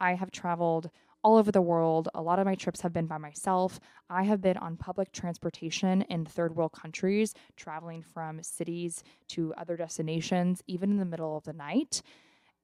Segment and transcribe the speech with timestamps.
[0.00, 0.90] I have traveled
[1.22, 2.08] all over the world.
[2.14, 3.80] A lot of my trips have been by myself.
[4.10, 9.76] I have been on public transportation in third world countries, traveling from cities to other
[9.76, 12.02] destinations, even in the middle of the night.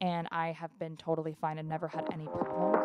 [0.01, 2.81] And I have been totally fine and never had any problems.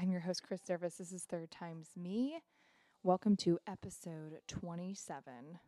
[0.00, 0.96] I'm your host, Kris Zervas.
[0.96, 2.40] This is Third Times Me.
[3.02, 5.58] Welcome to episode 27.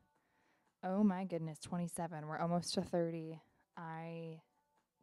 [0.82, 2.26] Oh my goodness, 27.
[2.26, 3.38] We're almost to 30.
[3.76, 4.40] I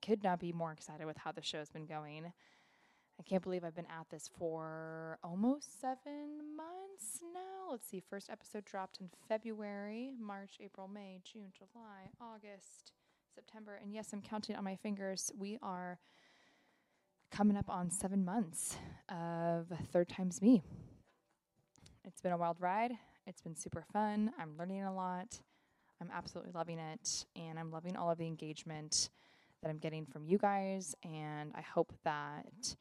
[0.03, 2.33] could not be more excited with how the show's been going.
[3.19, 7.69] I can't believe I've been at this for almost seven months now.
[7.69, 12.93] Let's see, first episode dropped in February, March, April, May, June, July, August,
[13.35, 13.80] September.
[13.80, 15.31] And yes, I'm counting on my fingers.
[15.38, 15.99] We are
[17.31, 18.77] coming up on seven months
[19.09, 20.61] of Third Times Me.
[22.05, 22.91] It's been a wild ride.
[23.27, 24.31] It's been super fun.
[24.39, 25.39] I'm learning a lot.
[26.02, 27.25] I'm absolutely loving it.
[27.36, 29.09] And I'm loving all of the engagement
[29.61, 30.95] that I'm getting from you guys.
[31.03, 32.75] And I hope that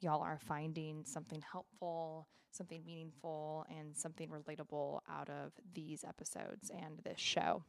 [0.00, 6.98] y'all are finding something helpful, something meaningful, and something relatable out of these episodes and
[7.02, 7.62] this show.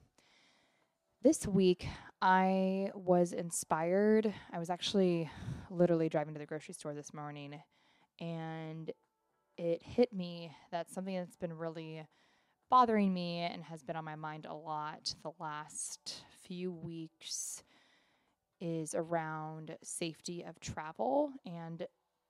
[1.23, 1.87] This week,
[2.21, 4.33] I was inspired.
[4.51, 5.29] I was actually
[5.69, 7.61] literally driving to the grocery store this morning,
[8.19, 8.91] and
[9.57, 12.05] it hit me that something that's been really
[12.69, 17.63] bothering me and has been on my mind a lot the last few weeks
[18.59, 21.87] is around safety of travel and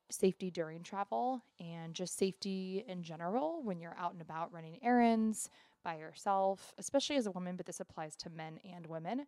[0.10, 5.50] safety during travel and just safety in general when you're out and about running errands
[5.84, 9.26] by yourself, especially as a woman, but this applies to men and women.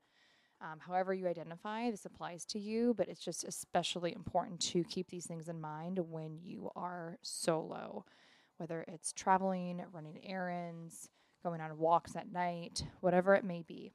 [0.61, 5.09] Um, however, you identify, this applies to you, but it's just especially important to keep
[5.09, 8.05] these things in mind when you are solo,
[8.57, 11.09] whether it's traveling, running errands,
[11.43, 13.93] going on walks at night, whatever it may be.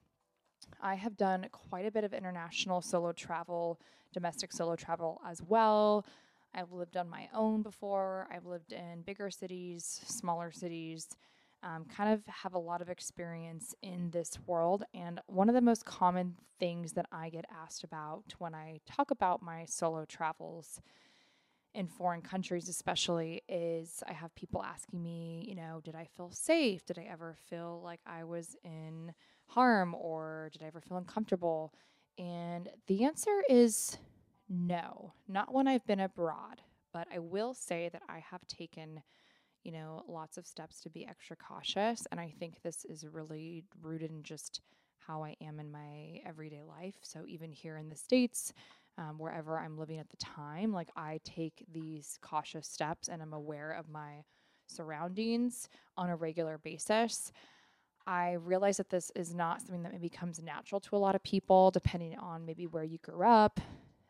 [0.80, 3.78] I have done quite a bit of international solo travel,
[4.14, 6.06] domestic solo travel as well.
[6.54, 8.26] I've lived on my own before.
[8.32, 11.08] I've lived in bigger cities, smaller cities,
[11.64, 14.84] um, kind of have a lot of experience in this world.
[14.92, 19.10] And one of the most common things that I get asked about when I talk
[19.10, 20.80] about my solo travels
[21.74, 26.30] in foreign countries, especially, is I have people asking me, you know, did I feel
[26.30, 26.84] safe?
[26.86, 29.12] Did I ever feel like I was in
[29.46, 31.72] harm or did I ever feel uncomfortable?
[32.16, 33.98] And the answer is
[34.48, 36.62] no, not when I've been abroad.
[36.92, 39.02] But I will say that I have taken,
[39.64, 42.06] you know, lots of steps to be extra cautious.
[42.10, 44.60] And I think this is really rooted in just
[44.98, 46.96] how I am in my everyday life.
[47.02, 48.52] So even here in the States,
[48.96, 53.32] um, wherever I'm living at the time, like I take these cautious steps and I'm
[53.32, 54.24] aware of my
[54.66, 57.32] surroundings on a regular basis.
[58.06, 61.22] I realize that this is not something that maybe comes natural to a lot of
[61.22, 63.60] people, depending on maybe where you grew up,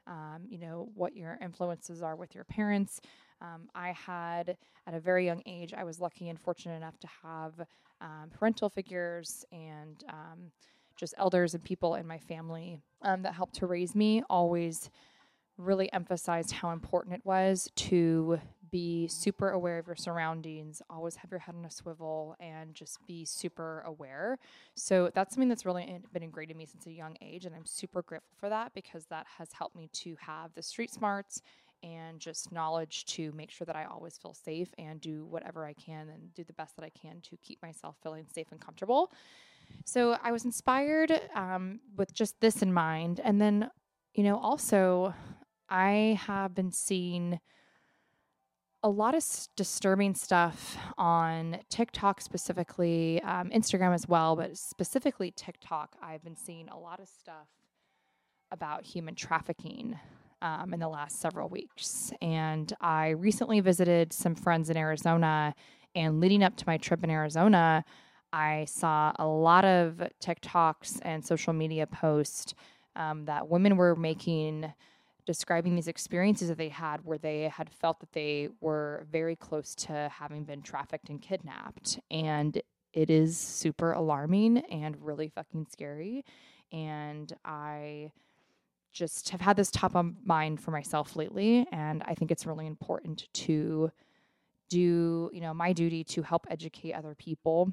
[0.07, 3.01] um, you know, what your influences are with your parents.
[3.41, 4.57] Um, I had,
[4.87, 7.53] at a very young age, I was lucky and fortunate enough to have
[8.01, 10.51] um, parental figures and um,
[10.97, 14.91] just elders and people in my family um, that helped to raise me, always
[15.57, 18.41] really emphasized how important it was to
[18.73, 22.99] be super aware of your surroundings, always have your head on a swivel, and just
[23.07, 24.37] be super aware.
[24.75, 27.55] So that's something that's really in, been ingrained in me since a young age, and
[27.55, 31.41] I'm super grateful for that because that has helped me to have the street smarts
[31.85, 35.75] and just knowledge to make sure that I always feel safe and do whatever I
[35.75, 39.13] can and do the best that I can to keep myself feeling safe and comfortable.
[39.85, 43.21] So I was inspired um, with just this in mind.
[43.23, 43.71] And then,
[44.15, 45.15] you know, also,
[45.69, 47.39] I have been seeing
[48.83, 49.25] a lot of
[49.57, 55.97] disturbing stuff on TikTok specifically, um, Instagram as well, but specifically TikTok.
[56.03, 57.49] I've been seeing a lot of stuff
[58.51, 59.99] about human trafficking
[60.45, 62.13] um, in the last several weeks.
[62.23, 65.55] And I recently visited some friends in Arizona,
[65.97, 67.85] and leading up to my trip in Arizona,
[68.33, 72.55] I saw a lot of TikToks and social media posts
[72.95, 74.73] um, that women were making
[75.25, 79.75] describing these experiences that they had where they had felt that they were very close
[79.75, 81.99] to having been trafficked and kidnapped.
[82.11, 82.61] And
[82.93, 86.25] it is super alarming and really fucking scary.
[86.71, 88.11] And I
[88.95, 91.67] just have had this top of mind for myself lately.
[91.73, 93.91] And I think it's really important to
[94.71, 97.71] do, you know, my duty to help educate other people.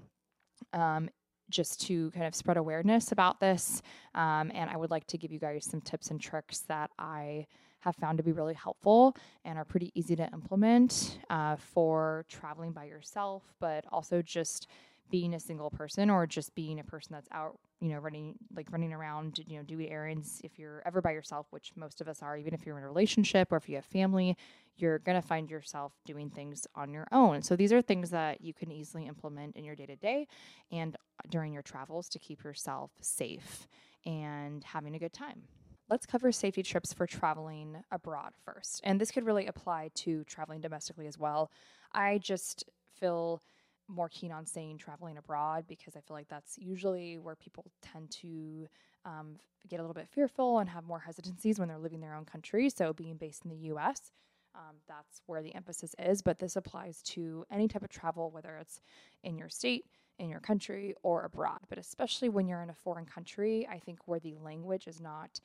[0.73, 1.09] Um,
[1.51, 3.81] just to kind of spread awareness about this.
[4.15, 7.45] Um, and I would like to give you guys some tips and tricks that I
[7.81, 12.71] have found to be really helpful and are pretty easy to implement uh, for traveling
[12.71, 14.67] by yourself, but also just
[15.09, 18.71] being a single person or just being a person that's out, you know, running like
[18.71, 20.39] running around, you know, doing errands.
[20.43, 22.87] If you're ever by yourself, which most of us are, even if you're in a
[22.87, 24.37] relationship or if you have family,
[24.77, 27.41] you're going to find yourself doing things on your own.
[27.41, 30.27] So these are things that you can easily implement in your day to day
[30.71, 30.95] and
[31.29, 33.67] during your travels to keep yourself safe
[34.05, 35.43] and having a good time.
[35.89, 38.79] Let's cover safety trips for traveling abroad first.
[38.85, 41.51] And this could really apply to traveling domestically as well.
[41.91, 42.63] I just
[42.97, 43.41] feel
[43.87, 48.11] more keen on saying traveling abroad because I feel like that's usually where people tend
[48.21, 48.67] to
[49.05, 49.37] um,
[49.67, 52.69] get a little bit fearful and have more hesitancies when they're living their own country.
[52.69, 54.11] So, being based in the US,
[54.55, 56.21] um, that's where the emphasis is.
[56.21, 58.81] But this applies to any type of travel, whether it's
[59.23, 59.85] in your state,
[60.19, 61.59] in your country, or abroad.
[61.69, 65.39] But especially when you're in a foreign country, I think where the language is not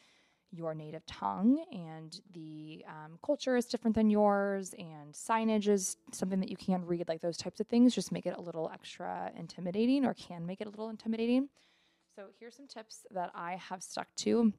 [0.57, 6.41] your native tongue and the um, culture is different than yours and signage is something
[6.41, 9.31] that you can't read like those types of things just make it a little extra
[9.39, 11.49] intimidating or can make it a little intimidating.
[12.15, 14.53] So here's some tips that i have stuck to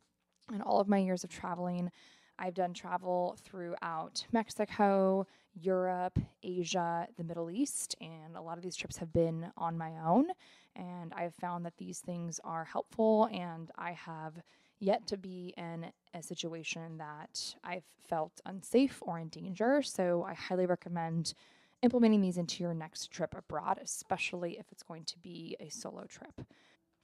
[0.54, 1.92] in all of my years of traveling.
[2.40, 5.26] I've done travel throughout mexico
[5.60, 9.94] europe asia the middle east and a lot of these trips have been on my
[10.06, 10.28] own.
[10.76, 14.34] And i've found that these things are helpful and i have
[14.80, 19.82] yet to be in a situation that I've felt unsafe or in danger.
[19.82, 21.34] So I highly recommend
[21.82, 26.06] implementing these into your next trip abroad, especially if it's going to be a solo
[26.06, 26.42] trip.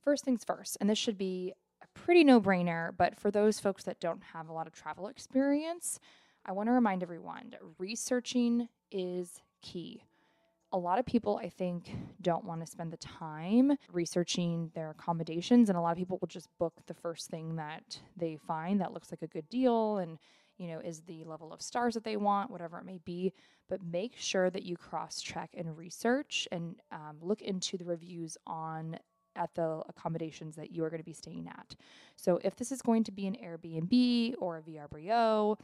[0.04, 3.84] First things first, and this should be a pretty no brainer, but for those folks
[3.84, 6.00] that don't have a lot of travel experience,
[6.46, 10.04] I want to remind everyone that researching is key
[10.74, 15.70] a lot of people, I think, don't want to spend the time researching their accommodations.
[15.70, 18.92] And a lot of people will just book the first thing that they find that
[18.92, 20.18] looks like a good deal and,
[20.58, 23.34] you know, is the level of stars that they want, whatever it may be.
[23.70, 28.36] But make sure that you cross check and research and um, look into the reviews
[28.48, 28.98] on
[29.36, 31.76] at the accommodations that you are going to be staying at.
[32.16, 35.58] So if this is going to be an Airbnb or a VRBO,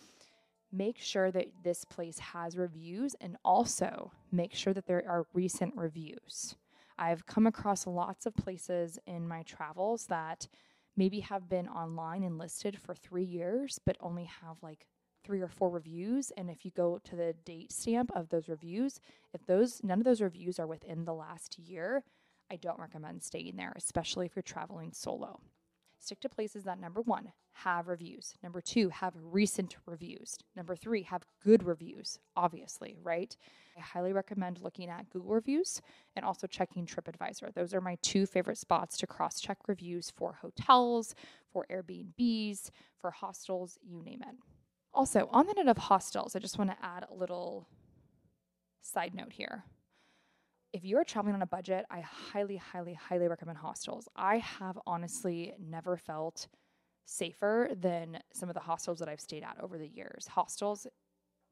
[0.71, 5.75] make sure that this place has reviews and also make sure that there are recent
[5.75, 6.55] reviews.
[6.97, 10.47] I've come across lots of places in my travels that
[10.97, 14.85] maybe have been online and listed for three years, but only have like
[15.23, 16.31] three or four reviews.
[16.37, 18.99] And if you go to the date stamp of those reviews,
[19.33, 22.03] if those none of those reviews are within the last year,
[22.51, 25.39] I don't recommend staying there, especially if you're traveling solo.
[25.99, 28.33] Stick to places that number one, have reviews.
[28.41, 30.37] Number two, have recent reviews.
[30.55, 33.35] Number three, have good reviews, obviously, right?
[33.77, 35.81] I highly recommend looking at Google reviews
[36.15, 37.53] and also checking TripAdvisor.
[37.53, 41.15] Those are my two favorite spots to cross check reviews for hotels,
[41.51, 44.35] for Airbnbs, for hostels, you name it.
[44.93, 47.67] Also, on the note of hostels, I just want to add a little
[48.81, 49.65] side note here
[50.73, 54.07] if you're traveling on a budget, I highly, highly, highly recommend hostels.
[54.15, 56.47] I have honestly never felt
[57.05, 60.27] safer than some of the hostels that I've stayed at over the years.
[60.27, 60.85] Hostels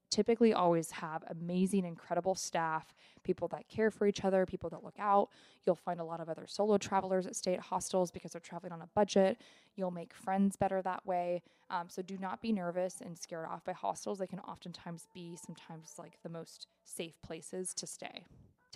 [0.10, 2.94] typically always have amazing, incredible staff,
[3.24, 5.30] people that care for each other, people that look out.
[5.66, 8.72] You'll find a lot of other solo travelers that stay at hostels because they're traveling
[8.72, 9.42] on a budget.
[9.76, 11.42] You'll make friends better that way.
[11.70, 14.20] Um, so do not be nervous and scared off by hostels.
[14.20, 18.24] They can oftentimes be sometimes like the most safe places to stay.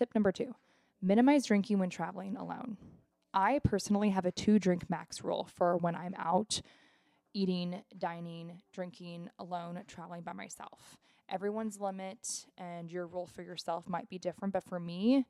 [0.01, 0.55] Tip number two
[0.99, 2.75] minimize drinking when traveling alone.
[3.35, 6.59] I personally have a two drink max rule for when I'm out
[7.35, 10.97] eating, dining, drinking alone, traveling by myself.
[11.29, 15.27] Everyone's limit and your rule for yourself might be different, but for me,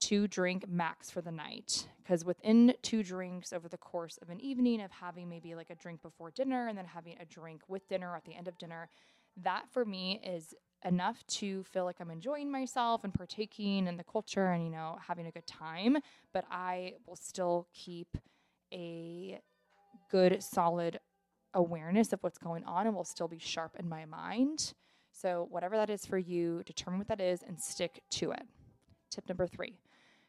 [0.00, 1.88] two drink max for the night.
[2.02, 5.76] Because within two drinks over the course of an evening of having maybe like a
[5.76, 8.58] drink before dinner and then having a drink with dinner or at the end of
[8.58, 8.90] dinner,
[9.42, 10.54] that for me is
[10.84, 14.98] enough to feel like I'm enjoying myself and partaking in the culture and, you know,
[15.06, 15.98] having a good time,
[16.32, 18.16] but I will still keep
[18.72, 19.40] a
[20.10, 21.00] good, solid
[21.54, 24.74] awareness of what's going on and will still be sharp in my mind.
[25.12, 28.42] So, whatever that is for you, determine what that is and stick to it.
[29.10, 29.78] Tip number three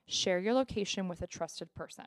[0.07, 2.05] share your location with a trusted person.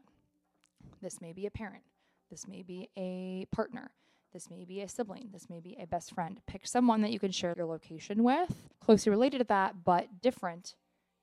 [1.03, 1.83] This may be a parent,
[2.31, 3.91] this may be a partner,
[4.39, 5.31] this may be a sibling.
[5.33, 6.41] This may be a best friend.
[6.47, 10.77] Pick someone that you can share your location with, closely related to that, but different.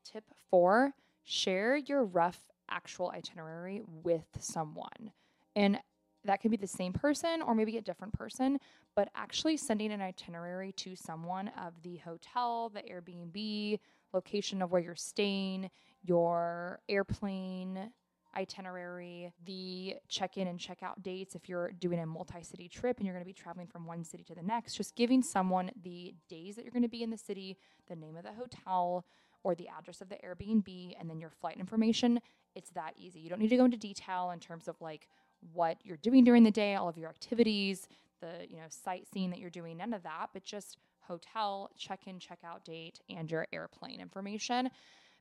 [0.03, 0.91] Tip four
[1.23, 5.13] share your rough actual itinerary with someone.
[5.55, 5.79] And
[6.25, 8.59] that can be the same person or maybe a different person,
[8.97, 13.79] but actually sending an itinerary to someone of the hotel, the Airbnb,
[14.13, 15.69] location of where you're staying,
[16.03, 17.93] your airplane,
[18.35, 22.97] itinerary, the check in and check out dates if you're doing a multi city trip
[22.97, 25.71] and you're going to be traveling from one city to the next, just giving someone
[25.83, 29.05] the days that you're going to be in the city, the name of the hotel,
[29.43, 32.19] or the address of the Airbnb, and then your flight information.
[32.55, 33.19] It's that easy.
[33.19, 35.07] You don't need to go into detail in terms of like
[35.53, 37.87] what you're doing during the day, all of your activities,
[38.21, 40.77] the you know sightseeing that you're doing, none of that, but just
[41.07, 44.69] hotel, check-in, check-out date, and your airplane information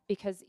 [0.08, 0.42] because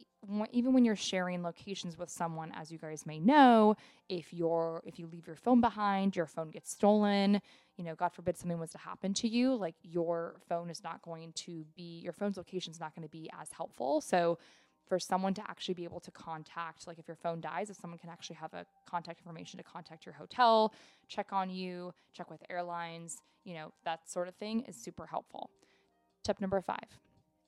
[0.52, 3.76] even when you're sharing locations with someone as you guys may know
[4.10, 7.40] if you're if you leave your phone behind your phone gets stolen
[7.78, 11.02] you know god forbid something was to happen to you like your phone is not
[11.02, 14.02] going to be your phone's location is not going to be as helpful.
[14.02, 14.38] So
[14.88, 17.98] for someone to actually be able to contact like if your phone dies if someone
[17.98, 20.74] can actually have a contact information to contact your hotel
[21.08, 25.50] check on you check with airlines you know that sort of thing is super helpful.
[26.24, 27.00] Tip number five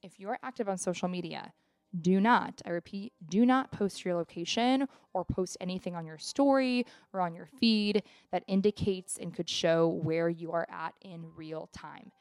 [0.03, 1.53] if you're active on social media
[2.01, 6.85] do not, I repeat, do not post your location or post anything on your story
[7.13, 11.69] or on your feed that indicates and could show where you are at in real
[11.73, 12.11] time.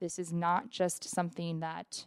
[0.00, 2.06] This is not just something that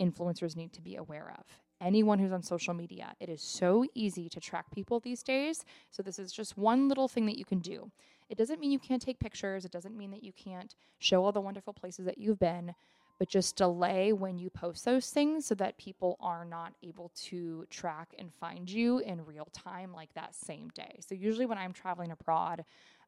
[0.00, 1.44] influencers need to be aware of.
[1.80, 5.64] Anyone who's on social media, it is so easy to track people these days.
[5.90, 7.90] So, this is just one little thing that you can do.
[8.30, 11.32] It doesn't mean you can't take pictures, it doesn't mean that you can't show all
[11.32, 12.74] the wonderful places that you've been,
[13.18, 17.66] but just delay when you post those things so that people are not able to
[17.70, 20.98] track and find you in real time like that same day.
[21.00, 22.64] So usually when I'm traveling abroad,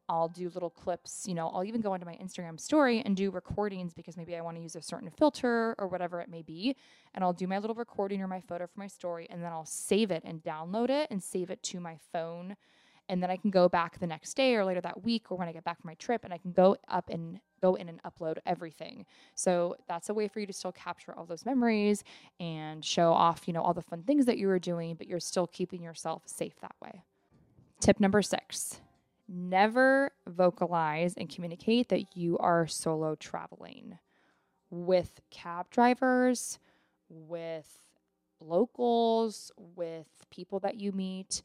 [0.07, 3.29] I'll do little clips, you know, I'll even go into my Instagram story and do
[3.29, 6.75] recordings because maybe I want to use a certain filter or whatever it may be.
[7.13, 9.65] And I'll do my little recording or my photo for my story and then I'll
[9.65, 12.55] save it and download it and save it to my phone
[13.09, 15.47] and then I can go back the next day or later that week or when
[15.47, 18.01] I get back from my trip and I can go up and go in and
[18.03, 19.05] upload everything.
[19.35, 22.03] So that's a way for you to still capture all those memories
[22.39, 25.19] and show off, you know, all the fun things that you were doing, but you're
[25.19, 27.03] still keeping yourself safe that way.
[27.79, 28.81] Tip number 6.
[29.27, 33.99] Never vocalize and communicate that you are solo traveling
[34.71, 36.59] with cab drivers,
[37.09, 37.67] with
[38.39, 41.43] locals, with people that you meet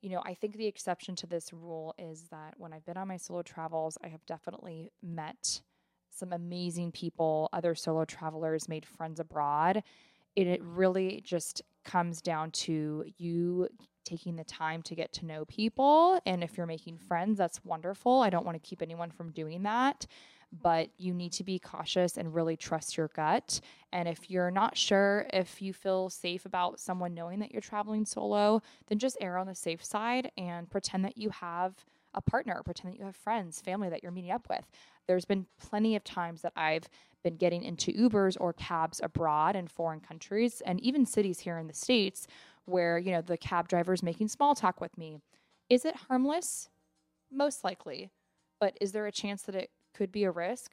[0.00, 3.08] you know, I think the exception to this rule is that when I've been on
[3.08, 5.60] my solo travels, I have definitely met
[6.10, 9.82] some amazing people, other solo travelers, made friends abroad.
[10.36, 13.68] It, it really just comes down to you
[14.04, 16.20] taking the time to get to know people.
[16.26, 18.22] And if you're making friends, that's wonderful.
[18.22, 20.06] I don't want to keep anyone from doing that
[20.52, 23.60] but you need to be cautious and really trust your gut.
[23.92, 28.04] And if you're not sure if you feel safe about someone knowing that you're traveling
[28.04, 32.60] solo, then just err on the safe side and pretend that you have a partner,
[32.64, 34.66] pretend that you have friends, family that you're meeting up with.
[35.06, 36.88] There's been plenty of times that I've
[37.22, 41.68] been getting into Ubers or cabs abroad in foreign countries and even cities here in
[41.68, 42.26] the States
[42.64, 45.18] where, you know, the cab driver is making small talk with me.
[45.68, 46.68] Is it harmless?
[47.30, 48.10] Most likely.
[48.58, 50.72] But is there a chance that it could be a risk?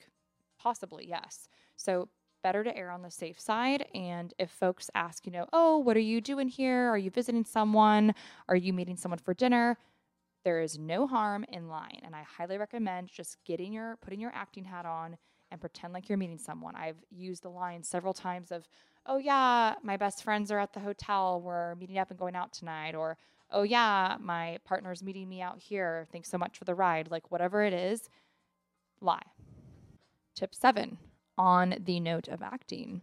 [0.60, 1.50] Possibly, yes.
[1.76, 2.10] So,
[2.44, 3.86] better to err on the safe side.
[3.94, 6.88] And if folks ask, you know, oh, what are you doing here?
[6.88, 8.14] Are you visiting someone?
[8.48, 9.78] Are you meeting someone for dinner?
[10.44, 12.00] There is no harm in lying.
[12.04, 15.18] And I highly recommend just getting your, putting your acting hat on
[15.52, 16.76] and pretend like you're meeting someone.
[16.76, 18.68] I've used the line several times of,
[19.06, 21.42] oh, yeah, my best friends are at the hotel.
[21.42, 22.96] We're meeting up and going out tonight.
[22.96, 23.18] Or,
[23.52, 26.08] oh, yeah, my partner's meeting me out here.
[26.12, 27.10] Thanks so much for the ride.
[27.10, 28.10] Like, whatever it is,
[29.02, 29.22] lie.
[30.36, 30.98] Tip seven
[31.38, 33.02] on the note of acting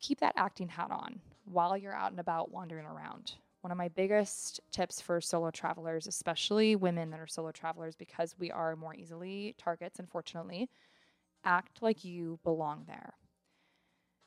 [0.00, 3.32] keep that acting hat on while you're out and about wandering around.
[3.62, 8.36] One of my biggest tips for solo travelers, especially women that are solo travelers, because
[8.38, 10.70] we are more easily targets, unfortunately,
[11.44, 13.14] act like you belong there.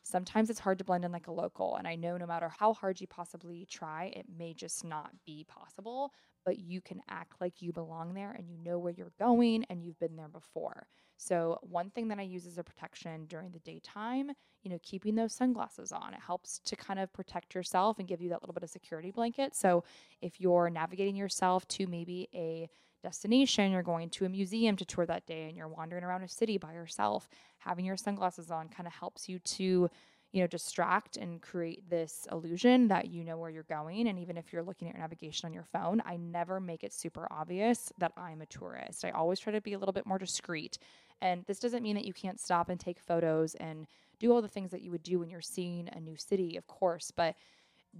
[0.03, 2.74] Sometimes it's hard to blend in like a local, and I know no matter how
[2.74, 6.12] hard you possibly try, it may just not be possible
[6.46, 9.84] but you can act like you belong there and you know where you're going and
[9.84, 10.88] you've been there before.
[11.17, 14.31] So, one thing that I use as a protection during the daytime,
[14.63, 18.22] you know, keeping those sunglasses on, it helps to kind of protect yourself and give
[18.22, 19.55] you that little bit of security blanket.
[19.55, 19.84] So,
[20.22, 22.70] if you're navigating yourself to maybe a
[23.01, 26.27] destination, you're going to a museum to tour that day and you're wandering around a
[26.27, 27.29] city by yourself,
[27.60, 29.89] having your sunglasses on kind of helps you to
[30.31, 34.08] you know, distract and create this illusion that you know where you're going.
[34.08, 36.93] And even if you're looking at your navigation on your phone, I never make it
[36.93, 39.03] super obvious that I'm a tourist.
[39.03, 40.77] I always try to be a little bit more discreet.
[41.22, 43.88] And this doesn't mean that you can't stop and take photos and
[44.20, 46.65] do all the things that you would do when you're seeing a new city, of
[46.65, 47.36] course, but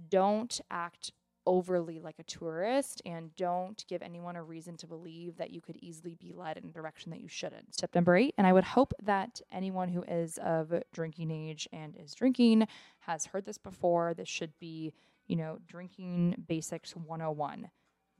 [0.08, 1.12] don't act
[1.46, 5.76] overly like a tourist and don't give anyone a reason to believe that you could
[5.80, 7.76] easily be led in a direction that you shouldn't.
[7.76, 11.96] Tip number eight, and I would hope that anyone who is of drinking age and
[11.96, 12.66] is drinking
[13.00, 14.14] has heard this before.
[14.14, 14.92] This should be,
[15.26, 17.70] you know, drinking basics 101.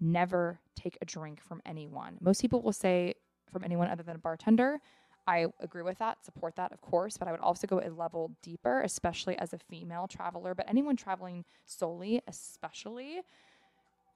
[0.00, 2.19] Never take a drink from anyone.
[2.21, 3.14] Most people will say
[3.52, 4.81] from anyone other than a bartender.
[5.26, 8.33] I agree with that, support that, of course, but I would also go a level
[8.43, 10.55] deeper, especially as a female traveler.
[10.55, 13.21] But anyone traveling solely, especially,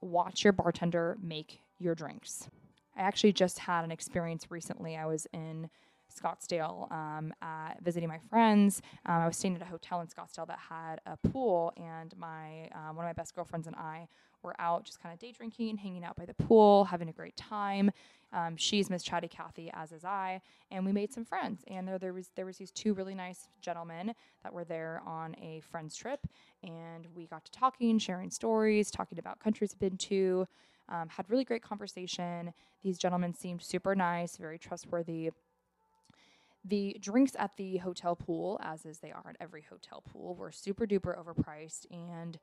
[0.00, 2.48] watch your bartender make your drinks.
[2.96, 4.96] I actually just had an experience recently.
[4.96, 5.70] I was in
[6.16, 8.82] Scottsdale um, at visiting my friends.
[9.04, 12.68] Um, I was staying at a hotel in Scottsdale that had a pool, and my
[12.74, 14.08] um, one of my best girlfriends and I
[14.42, 17.36] were out just kind of day drinking, hanging out by the pool, having a great
[17.36, 17.90] time.
[18.32, 21.62] Um, she's Miss Chatty Cathy, as is I, and we made some friends.
[21.68, 25.34] And there, there was there was these two really nice gentlemen that were there on
[25.40, 26.26] a friends trip,
[26.62, 30.46] and we got to talking, sharing stories, talking about countries we've been to.
[30.88, 32.52] Um, had really great conversation.
[32.82, 35.30] These gentlemen seemed super nice, very trustworthy.
[36.68, 40.50] The drinks at the hotel pool, as is they are at every hotel pool, were
[40.50, 42.38] super duper overpriced and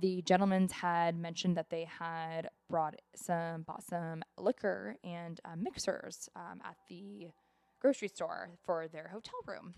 [0.00, 6.28] the gentlemen had mentioned that they had brought some bought some liquor and uh, mixers
[6.34, 7.28] um, at the
[7.80, 9.74] grocery store for their hotel room.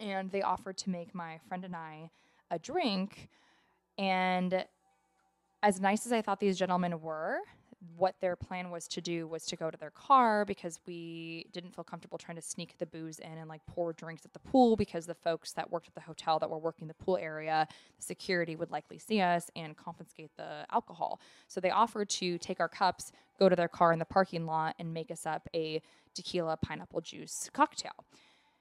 [0.00, 2.10] And they offered to make my friend and i
[2.50, 3.28] a drink
[3.98, 4.64] and
[5.62, 7.38] as nice as i thought these gentlemen were
[7.96, 11.74] what their plan was to do was to go to their car because we didn't
[11.74, 14.76] feel comfortable trying to sneak the booze in and like pour drinks at the pool
[14.76, 17.66] because the folks that worked at the hotel that were working the pool area,
[17.96, 21.20] the security would likely see us and confiscate the alcohol.
[21.48, 24.74] So they offered to take our cups, go to their car in the parking lot,
[24.78, 25.82] and make us up a
[26.14, 28.04] tequila pineapple juice cocktail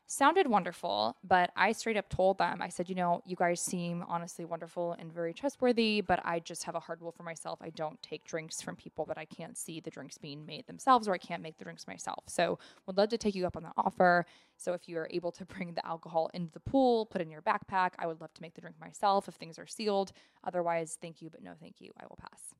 [0.07, 4.03] sounded wonderful, but I straight up told them, I said, you know, you guys seem
[4.07, 7.59] honestly wonderful and very trustworthy, but I just have a hard rule for myself.
[7.61, 11.07] I don't take drinks from people that I can't see the drinks being made themselves
[11.07, 12.23] or I can't make the drinks myself.
[12.27, 14.25] So would love to take you up on the offer.
[14.57, 17.41] So if you're able to bring the alcohol into the pool, put it in your
[17.41, 20.11] backpack, I would love to make the drink myself if things are sealed.
[20.43, 21.91] Otherwise, thank you, but no thank you.
[21.99, 22.53] I will pass.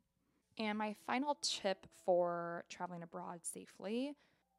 [0.57, 4.13] And my final tip for traveling abroad safely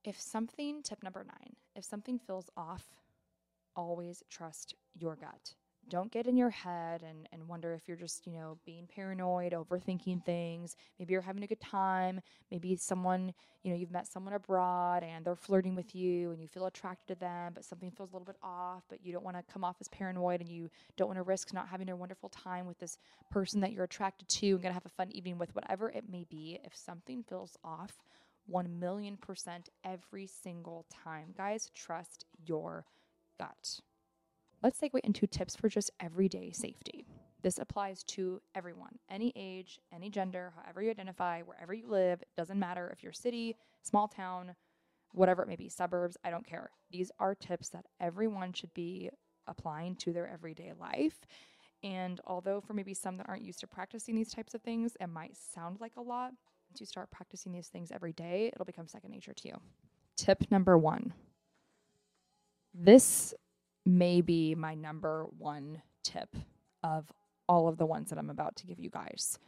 [0.07, 2.85] if something, tip number nine, if something feels off,
[3.75, 5.55] always trust your gut.
[5.89, 9.53] Don't get in your head and, and wonder if you're just, you know, being paranoid,
[9.53, 10.75] overthinking things.
[10.99, 12.21] Maybe you're having a good time.
[12.51, 16.49] Maybe someone, you know, you've met someone abroad and they're flirting with you and you
[16.49, 19.37] feel attracted to them, but something feels a little bit off, but you don't want
[19.37, 22.31] to come off as paranoid and you don't want to risk not having a wonderful
[22.31, 22.99] time with this
[23.31, 26.05] person that you're attracted to and going to have a fun evening with, whatever it
[26.11, 26.59] may be.
[26.65, 27.93] If something feels off,
[28.47, 31.35] 1 million percent every single time.
[31.37, 32.85] Guys, trust your
[33.39, 33.81] gut.
[34.63, 37.07] Let's segue into tips for just everyday safety.
[37.43, 42.23] This applies to everyone, any age, any gender, however you identify, wherever you live.
[42.23, 44.57] It doesn't matter if you're city, small town,
[45.13, 46.71] whatever it may be, suburbs, I don't care.
[46.91, 49.11] These are tips that everyone should be
[49.47, 51.27] applying to their everyday life.
[51.83, 55.07] And although for maybe some that aren't used to practicing these types of things, it
[55.09, 56.33] might sound like a lot,
[56.77, 59.55] once you start practicing these things every day, it'll become second nature to you.
[60.15, 61.15] Tip number one
[62.75, 63.33] this
[63.87, 66.37] may be my number one tip
[66.83, 67.11] of
[67.49, 69.39] all of the ones that I'm about to give you guys.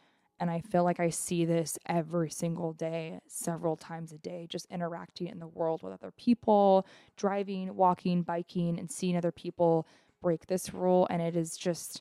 [0.40, 4.64] And I feel like I see this every single day, several times a day, just
[4.70, 6.86] interacting in the world with other people,
[7.18, 9.86] driving, walking, biking, and seeing other people
[10.22, 11.06] break this rule.
[11.10, 12.00] And it is just,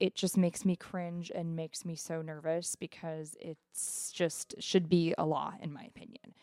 [0.00, 5.14] it just makes me cringe and makes me so nervous because it's just should be
[5.16, 6.34] a law in my opinion.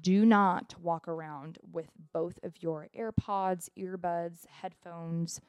[0.00, 5.40] Do not walk around with both of your AirPods, earbuds, headphones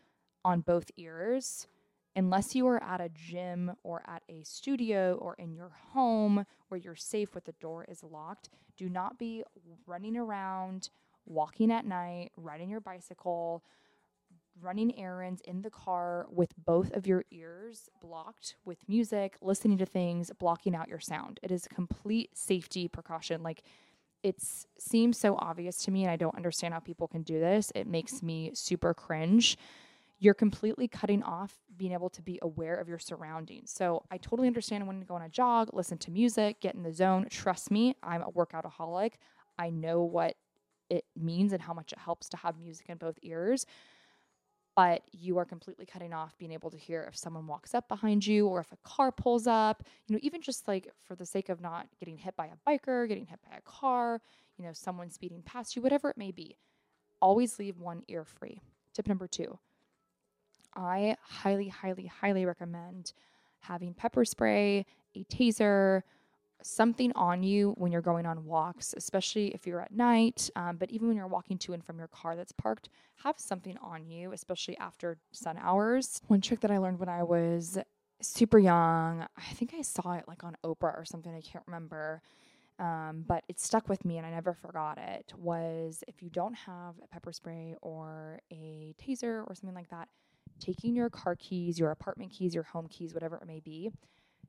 [0.44, 1.68] on both ears
[2.16, 6.80] unless you are at a gym or at a studio or in your home where
[6.80, 8.50] you're safe with the door is locked.
[8.78, 9.44] Do not be
[9.86, 10.90] running around,
[11.26, 13.64] walking at night, riding your bicycle,
[14.62, 19.86] running errands in the car with both of your ears blocked with music, listening to
[19.86, 21.39] things, blocking out your sound.
[21.44, 23.44] It is a complete safety precaution.
[23.44, 23.63] Like
[24.24, 24.41] it
[24.80, 27.72] seems so obvious to me, and I don't understand how people can do this.
[27.76, 29.58] It makes me super cringe.
[30.18, 33.70] You're completely cutting off being able to be aware of your surroundings.
[33.72, 36.84] So I totally understand when to go on a jog, listen to music, get in
[36.84, 37.28] the zone.
[37.30, 39.12] Trust me, I'm a workoutaholic.
[39.60, 40.38] I know what
[40.89, 43.65] it means and how much it helps to have music in both ears
[44.76, 48.26] but you are completely cutting off being able to hear if someone walks up behind
[48.26, 51.50] you or if a car pulls up, you know, even just like for the sake
[51.50, 54.22] of not getting hit by a biker, getting hit by a car,
[54.58, 56.58] you know, someone speeding past you, whatever it may be.
[57.22, 58.62] Always leave one ear free.
[58.94, 59.58] Tip number two
[60.76, 63.14] I highly, highly, highly recommend
[63.60, 64.86] having pepper spray,
[65.16, 66.02] a taser,
[66.65, 70.89] something on you when you're going on walks, especially if you're at night, um, but
[70.89, 72.89] even when you're walking to and from your car that's parked,
[73.23, 76.21] have something on you, especially after sun hours.
[76.28, 77.78] One trick that I learned when I was
[78.21, 79.25] super young.
[79.38, 81.34] I think I saw it like on Oprah or something.
[81.34, 82.21] I can't remember.
[82.78, 85.34] Um, but it stuck with me and I never forgot it.
[85.38, 90.10] Was if you don't have a pepper spray or a taser or something like that,
[90.60, 93.91] taking your car keys, your apartment keys, your home keys, whatever it may be,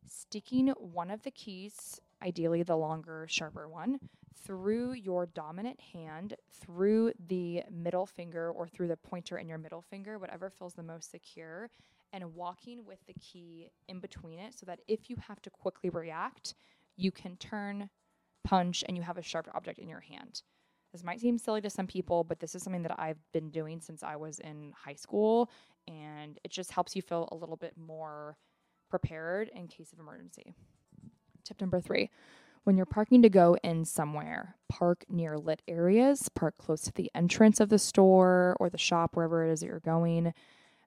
[0.06, 3.98] sticking one of the keys, ideally the longer, sharper one,
[4.44, 9.82] through your dominant hand, through the middle finger or through the pointer in your middle
[9.82, 11.68] finger, whatever feels the most secure,
[12.12, 15.90] and walking with the key in between it so that if you have to quickly
[15.90, 16.54] react,
[16.96, 17.90] you can turn,
[18.44, 20.42] punch, and you have a sharp object in your hand.
[20.92, 23.80] This might seem silly to some people, but this is something that I've been doing
[23.80, 25.50] since I was in high school,
[25.88, 28.36] and it just helps you feel a little bit more
[28.88, 30.54] prepared in case of emergency.
[31.46, 32.10] Tip number three
[32.64, 37.08] when you're parking to go in somewhere, park near lit areas, park close to the
[37.14, 40.34] entrance of the store or the shop, wherever it is that you're going.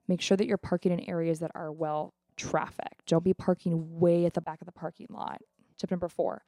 [0.06, 3.06] Make sure that you're parking in areas that are well trafficked.
[3.06, 5.40] Don't be parking way at the back of the parking lot.
[5.78, 6.44] Tip number four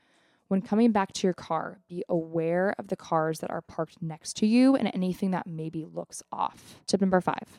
[0.49, 4.37] when coming back to your car, be aware of the cars that are parked next
[4.37, 6.83] to you and anything that maybe looks off.
[6.87, 7.59] Tip number five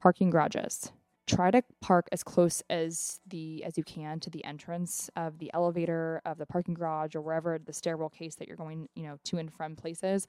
[0.00, 0.90] parking garages
[1.26, 5.50] try to park as close as the as you can to the entrance of the
[5.54, 9.18] elevator of the parking garage or wherever the stairwell case that you're going you know
[9.24, 10.26] to and from places.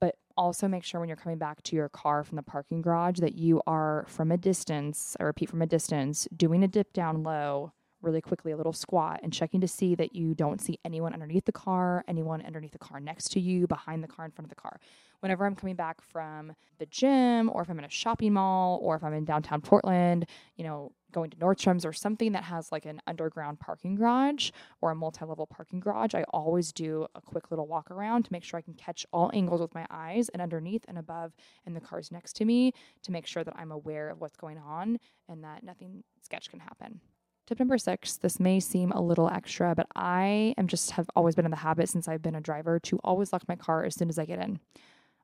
[0.00, 3.18] But also make sure when you're coming back to your car from the parking garage
[3.18, 7.24] that you are from a distance i repeat from a distance doing a dip down
[7.24, 11.12] low really quickly, a little squat, and checking to see that you don't see anyone
[11.12, 14.46] underneath the car, anyone underneath the car next to you, behind the car, in front
[14.46, 14.78] of the car.
[15.20, 18.94] Whenever I'm coming back from the gym, or if I'm in a shopping mall, or
[18.94, 22.84] if I'm in downtown Portland, you know, going to Nordstrom's or something that has like
[22.84, 27.50] an underground parking garage or a multi level parking garage, I always do a quick
[27.50, 30.42] little walk around to make sure I can catch all angles with my eyes and
[30.42, 31.34] underneath and above
[31.66, 34.58] and the cars next to me to make sure that I'm aware of what's going
[34.58, 37.00] on and that nothing sketch can happen.
[37.48, 41.34] Tip number six this may seem a little extra, but I am just have always
[41.34, 43.94] been in the habit since I've been a driver to always lock my car as
[43.94, 44.60] soon as I get in.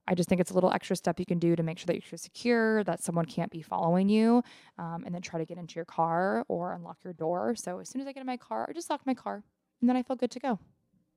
[0.08, 1.96] I just think it's a little extra step you can do to make sure that
[1.96, 4.42] you're secure, that someone can't be following you,
[4.78, 7.54] um, and then try to get into your car or unlock your door.
[7.56, 9.42] So as soon as I get in my car, I just lock my car
[9.82, 10.58] and then I feel good to go.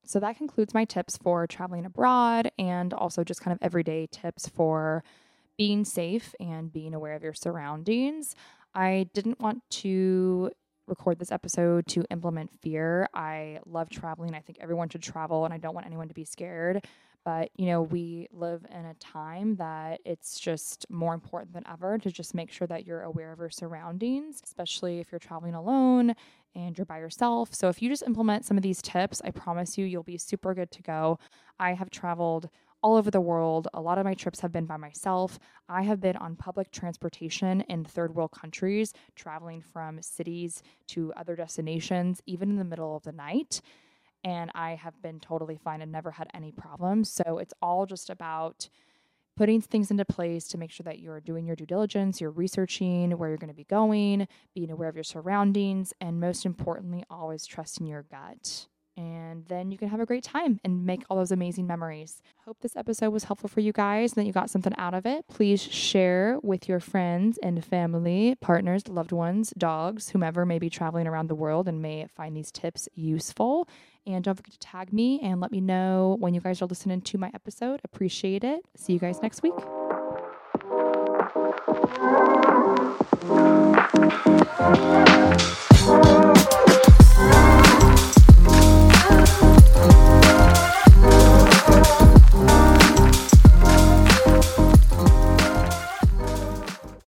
[0.04, 4.50] So that concludes my tips for traveling abroad and also just kind of everyday tips
[4.50, 5.06] for
[5.58, 8.36] being safe and being aware of your surroundings.
[8.76, 10.52] I didn't want to
[10.88, 13.08] record this episode to implement fear.
[13.13, 14.34] I love traveling.
[14.34, 16.86] I think everyone should travel, and I don't want anyone to be scared.
[17.26, 21.97] But, you know, we live in a time that it's just more important than ever
[21.97, 26.13] to just make sure that you're aware of your surroundings, especially if you're traveling alone
[26.56, 27.54] and you're by yourself.
[27.54, 30.54] So, if you just implement some of these tips, I promise you, you'll be super
[30.54, 31.19] good to go.
[31.60, 32.50] I have traveled
[32.83, 33.67] all over the world.
[33.73, 35.39] A lot of my trips have been by myself.
[35.67, 41.35] I have been on public transportation in third world countries, traveling from cities to other
[41.35, 43.61] destinations, even in the middle of the night.
[44.23, 47.09] And I have been totally fine and never had any problems.
[47.09, 48.69] So it's all just about
[49.35, 53.11] putting things into place to make sure that you're doing your due diligence, you're researching
[53.17, 57.45] where you're going to be going, being aware of your surroundings, and most importantly, always
[57.45, 61.31] trusting your gut and then you can have a great time and make all those
[61.31, 62.21] amazing memories.
[62.45, 65.05] Hope this episode was helpful for you guys and that you got something out of
[65.05, 65.25] it.
[65.27, 71.05] Please share with your friends and family, partners, loved ones, dogs, whomever may be traveling
[71.07, 73.69] around the world and may find these tips useful.
[74.07, 77.01] And don't forget to tag me and let me know when you guys are listening
[77.01, 77.81] to my episode.
[77.83, 78.62] Appreciate it.
[78.75, 79.53] See you guys next week.